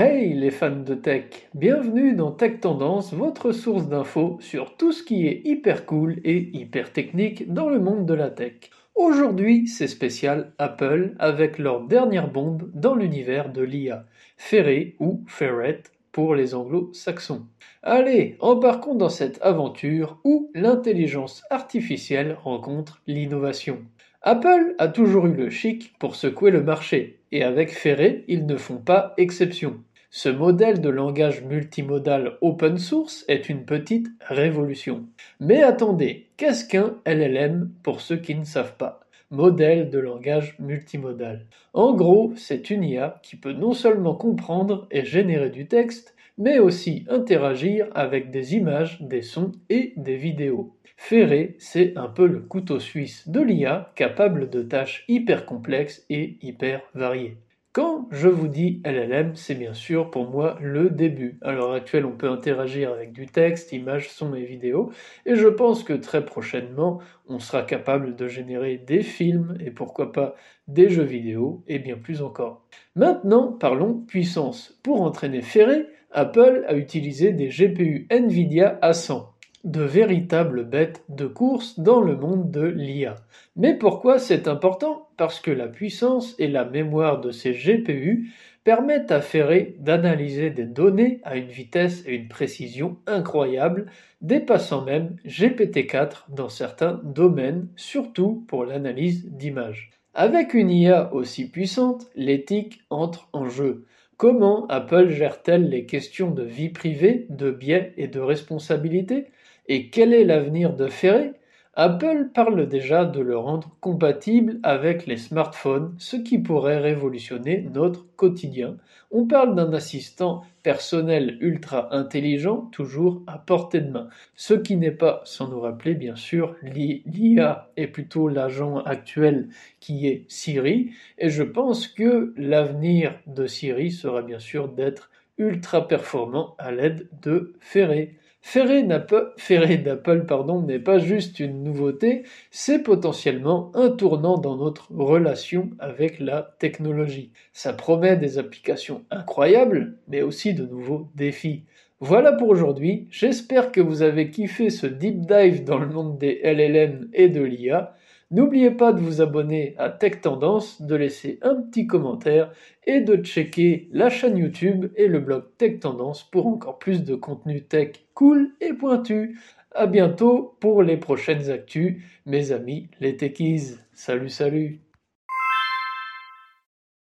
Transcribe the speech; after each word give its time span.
Hey 0.00 0.32
les 0.32 0.52
fans 0.52 0.84
de 0.86 0.94
tech, 0.94 1.24
bienvenue 1.54 2.14
dans 2.14 2.30
Tech 2.30 2.60
Tendance, 2.60 3.12
votre 3.12 3.50
source 3.50 3.88
d'infos 3.88 4.38
sur 4.38 4.76
tout 4.76 4.92
ce 4.92 5.02
qui 5.02 5.26
est 5.26 5.42
hyper 5.44 5.86
cool 5.86 6.20
et 6.22 6.56
hyper 6.56 6.92
technique 6.92 7.52
dans 7.52 7.68
le 7.68 7.80
monde 7.80 8.06
de 8.06 8.14
la 8.14 8.30
tech. 8.30 8.70
Aujourd'hui, 8.94 9.66
c'est 9.66 9.88
spécial 9.88 10.52
Apple 10.58 11.16
avec 11.18 11.58
leur 11.58 11.80
dernière 11.80 12.30
bombe 12.30 12.70
dans 12.74 12.94
l'univers 12.94 13.52
de 13.52 13.62
l'IA, 13.62 14.04
Ferret 14.36 14.94
ou 15.00 15.24
Ferret 15.26 15.82
pour 16.12 16.36
les 16.36 16.54
anglo-saxons. 16.54 17.46
Allez, 17.82 18.36
embarquons 18.38 18.94
dans 18.94 19.08
cette 19.08 19.42
aventure 19.42 20.20
où 20.22 20.52
l'intelligence 20.54 21.42
artificielle 21.50 22.36
rencontre 22.40 23.02
l'innovation. 23.08 23.78
Apple 24.22 24.74
a 24.78 24.88
toujours 24.88 25.26
eu 25.26 25.32
le 25.32 25.48
chic 25.48 25.96
pour 26.00 26.16
secouer 26.16 26.50
le 26.50 26.62
marché, 26.62 27.20
et 27.30 27.44
avec 27.44 27.72
Ferré, 27.72 28.24
ils 28.26 28.46
ne 28.46 28.56
font 28.56 28.78
pas 28.78 29.14
exception. 29.16 29.84
Ce 30.10 30.28
modèle 30.28 30.80
de 30.80 30.88
langage 30.88 31.44
multimodal 31.44 32.36
open 32.40 32.78
source 32.78 33.24
est 33.28 33.48
une 33.48 33.64
petite 33.64 34.08
révolution. 34.26 35.06
Mais 35.38 35.62
attendez, 35.62 36.26
qu'est-ce 36.36 36.66
qu'un 36.66 36.96
LLM 37.06 37.70
pour 37.84 38.00
ceux 38.00 38.16
qui 38.16 38.34
ne 38.34 38.44
savent 38.44 38.76
pas? 38.76 39.07
Modèle 39.30 39.90
de 39.90 39.98
langage 39.98 40.58
multimodal. 40.58 41.46
En 41.74 41.94
gros, 41.94 42.32
c'est 42.36 42.70
une 42.70 42.84
IA 42.84 43.20
qui 43.22 43.36
peut 43.36 43.52
non 43.52 43.72
seulement 43.72 44.14
comprendre 44.14 44.86
et 44.90 45.04
générer 45.04 45.50
du 45.50 45.66
texte, 45.66 46.14
mais 46.38 46.58
aussi 46.58 47.04
interagir 47.08 47.88
avec 47.94 48.30
des 48.30 48.54
images, 48.54 49.00
des 49.02 49.22
sons 49.22 49.52
et 49.68 49.92
des 49.96 50.16
vidéos. 50.16 50.76
Ferré, 50.96 51.56
c'est 51.58 51.96
un 51.96 52.08
peu 52.08 52.26
le 52.26 52.40
couteau 52.40 52.80
suisse 52.80 53.28
de 53.28 53.40
l'IA 53.40 53.92
capable 53.94 54.50
de 54.50 54.62
tâches 54.62 55.04
hyper 55.08 55.46
complexes 55.46 56.04
et 56.10 56.38
hyper 56.42 56.82
variées. 56.94 57.38
Quand 57.78 58.08
je 58.10 58.26
vous 58.26 58.48
dis 58.48 58.82
LLM, 58.84 59.36
c'est 59.36 59.54
bien 59.54 59.72
sûr 59.72 60.10
pour 60.10 60.28
moi 60.28 60.58
le 60.60 60.90
début. 60.90 61.38
À 61.42 61.52
l'heure 61.52 61.74
actuelle, 61.74 62.06
on 62.06 62.16
peut 62.16 62.28
interagir 62.28 62.90
avec 62.90 63.12
du 63.12 63.26
texte, 63.26 63.70
images, 63.70 64.10
sons 64.10 64.34
et 64.34 64.42
vidéos, 64.42 64.90
et 65.26 65.36
je 65.36 65.46
pense 65.46 65.84
que 65.84 65.92
très 65.92 66.24
prochainement, 66.24 66.98
on 67.28 67.38
sera 67.38 67.62
capable 67.62 68.16
de 68.16 68.26
générer 68.26 68.78
des 68.78 69.04
films 69.04 69.56
et 69.64 69.70
pourquoi 69.70 70.10
pas 70.10 70.34
des 70.66 70.88
jeux 70.88 71.04
vidéo 71.04 71.62
et 71.68 71.78
bien 71.78 71.96
plus 71.96 72.20
encore. 72.20 72.66
Maintenant, 72.96 73.52
parlons 73.52 73.94
puissance. 73.94 74.76
Pour 74.82 75.02
entraîner 75.02 75.40
Ferré, 75.40 75.86
Apple 76.10 76.64
a 76.66 76.74
utilisé 76.74 77.30
des 77.32 77.46
GPU 77.46 78.08
Nvidia 78.10 78.76
A100 78.82 79.37
de 79.70 79.82
véritables 79.82 80.64
bêtes 80.64 81.04
de 81.08 81.26
course 81.26 81.78
dans 81.78 82.00
le 82.00 82.16
monde 82.16 82.50
de 82.50 82.62
l'IA. 82.62 83.16
Mais 83.56 83.74
pourquoi 83.74 84.18
c'est 84.18 84.48
important? 84.48 85.08
Parce 85.16 85.40
que 85.40 85.50
la 85.50 85.68
puissance 85.68 86.34
et 86.38 86.48
la 86.48 86.64
mémoire 86.64 87.20
de 87.20 87.30
ces 87.30 87.52
GPU 87.52 88.30
permettent 88.64 89.12
à 89.12 89.20
Ferré 89.20 89.76
d'analyser 89.78 90.50
des 90.50 90.64
données 90.64 91.20
à 91.22 91.36
une 91.36 91.48
vitesse 91.48 92.02
et 92.06 92.14
une 92.14 92.28
précision 92.28 92.96
incroyables, 93.06 93.86
dépassant 94.20 94.84
même 94.84 95.16
GPT-4 95.26 96.26
dans 96.30 96.48
certains 96.48 97.00
domaines, 97.04 97.68
surtout 97.76 98.44
pour 98.48 98.64
l'analyse 98.64 99.30
d'images. 99.30 99.90
Avec 100.14 100.54
une 100.54 100.70
IA 100.70 101.14
aussi 101.14 101.50
puissante, 101.50 102.06
l'éthique 102.14 102.80
entre 102.90 103.28
en 103.32 103.48
jeu. 103.48 103.84
Comment 104.16 104.66
Apple 104.66 105.10
gère-t-elle 105.10 105.68
les 105.68 105.86
questions 105.86 106.30
de 106.30 106.42
vie 106.42 106.70
privée, 106.70 107.26
de 107.30 107.50
biais 107.50 107.92
et 107.96 108.08
de 108.08 108.18
responsabilité? 108.18 109.28
Et 109.68 109.88
quel 109.90 110.12
est 110.12 110.24
l'avenir 110.24 110.74
de 110.74 110.88
Ferré? 110.88 111.32
Apple 111.80 112.30
parle 112.34 112.68
déjà 112.68 113.04
de 113.04 113.20
le 113.20 113.38
rendre 113.38 113.70
compatible 113.80 114.58
avec 114.64 115.06
les 115.06 115.16
smartphones, 115.16 115.94
ce 115.98 116.16
qui 116.16 116.38
pourrait 116.38 116.78
révolutionner 116.78 117.68
notre 117.72 118.04
quotidien. 118.16 118.78
On 119.12 119.26
parle 119.26 119.54
d'un 119.54 119.72
assistant 119.72 120.42
personnel 120.64 121.38
ultra 121.40 121.94
intelligent, 121.94 122.68
toujours 122.72 123.22
à 123.28 123.38
portée 123.38 123.80
de 123.80 123.92
main. 123.92 124.08
Ce 124.34 124.54
qui 124.54 124.76
n'est 124.76 124.90
pas, 124.90 125.22
sans 125.24 125.48
nous 125.48 125.60
rappeler 125.60 125.94
bien 125.94 126.16
sûr, 126.16 126.56
l'IA 126.64 127.70
est 127.76 127.86
plutôt 127.86 128.26
l'agent 128.26 128.78
actuel 128.78 129.48
qui 129.78 130.08
est 130.08 130.24
Siri, 130.26 130.90
et 131.16 131.30
je 131.30 131.44
pense 131.44 131.86
que 131.86 132.34
l'avenir 132.36 133.14
de 133.28 133.46
Siri 133.46 133.92
sera 133.92 134.22
bien 134.22 134.40
sûr 134.40 134.66
d'être 134.66 135.10
ultra 135.38 135.86
performant 135.86 136.56
à 136.58 136.72
l'aide 136.72 137.08
de 137.22 137.54
Ferré. 137.60 138.16
Ferré 138.40 138.82
d'Apple 138.82 140.24
n'est 140.66 140.78
pas 140.78 140.98
juste 140.98 141.40
une 141.40 141.64
nouveauté, 141.64 142.22
c'est 142.50 142.82
potentiellement 142.82 143.70
un 143.74 143.90
tournant 143.90 144.38
dans 144.38 144.56
notre 144.56 144.90
relation 144.92 145.70
avec 145.78 146.18
la 146.18 146.54
technologie. 146.58 147.30
Ça 147.52 147.72
promet 147.72 148.16
des 148.16 148.38
applications 148.38 149.04
incroyables, 149.10 149.98
mais 150.08 150.22
aussi 150.22 150.54
de 150.54 150.64
nouveaux 150.64 151.08
défis. 151.14 151.64
Voilà 152.00 152.32
pour 152.32 152.48
aujourd'hui, 152.48 153.08
j'espère 153.10 153.72
que 153.72 153.80
vous 153.80 154.02
avez 154.02 154.30
kiffé 154.30 154.70
ce 154.70 154.86
deep 154.86 155.26
dive 155.26 155.64
dans 155.64 155.78
le 155.78 155.88
monde 155.88 156.16
des 156.16 156.40
LLM 156.44 157.10
et 157.12 157.28
de 157.28 157.42
l'IA. 157.42 157.96
N'oubliez 158.30 158.70
pas 158.70 158.92
de 158.92 159.00
vous 159.00 159.22
abonner 159.22 159.74
à 159.78 159.88
Tech 159.88 160.20
Tendance, 160.20 160.82
de 160.82 160.94
laisser 160.94 161.38
un 161.40 161.54
petit 161.54 161.86
commentaire 161.86 162.52
et 162.86 163.00
de 163.00 163.16
checker 163.16 163.88
la 163.90 164.10
chaîne 164.10 164.36
YouTube 164.36 164.92
et 164.96 165.08
le 165.08 165.20
blog 165.20 165.44
Tech 165.56 165.80
Tendance 165.80 166.24
pour 166.24 166.46
encore 166.46 166.78
plus 166.78 167.04
de 167.04 167.14
contenu 167.14 167.62
tech 167.62 167.92
cool 168.12 168.50
et 168.60 168.74
pointu. 168.74 169.38
À 169.74 169.86
bientôt 169.86 170.56
pour 170.60 170.82
les 170.82 170.98
prochaines 170.98 171.50
actus, 171.50 172.02
mes 172.26 172.52
amis 172.52 172.88
les 173.00 173.16
techies. 173.16 173.76
Salut 173.94 174.28
salut 174.28 174.87